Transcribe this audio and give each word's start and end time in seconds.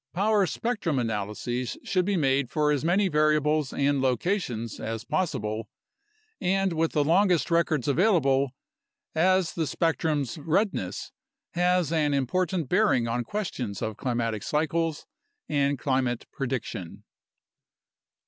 Power 0.15 0.47
spectrum 0.47 0.97
analyses 0.97 1.77
should 1.83 2.05
be 2.05 2.17
made 2.17 2.49
for 2.49 2.71
as 2.71 2.83
many 2.83 3.07
variables 3.07 3.71
and 3.71 4.01
locations 4.01 4.79
as 4.79 5.03
possible, 5.03 5.67
and 6.41 6.73
with 6.73 6.93
the 6.93 7.03
longest 7.03 7.51
records 7.51 7.87
available, 7.87 8.49
as 9.13 9.53
the 9.53 9.67
spectrum's 9.67 10.39
"redness" 10.39 11.11
has 11.51 11.91
an 11.93 12.15
important 12.15 12.67
bearing 12.67 13.07
on 13.07 13.23
questions 13.23 13.79
of 13.79 13.95
climatic 13.95 14.41
cycles 14.41 15.05
and 15.47 15.77
climate 15.77 16.25
prediction. 16.31 17.03